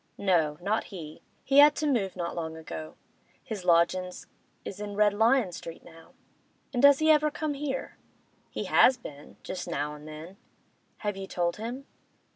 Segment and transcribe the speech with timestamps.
[0.17, 1.21] No, not he.
[1.43, 2.95] He had to move not long ago;
[3.43, 4.25] his lodgin's
[4.65, 6.13] is in Red Lion Street now.'
[6.73, 7.97] 'And does he ever come here?'
[8.49, 10.37] 'He has been—just now an' then.'
[10.97, 11.85] 'Have you told him?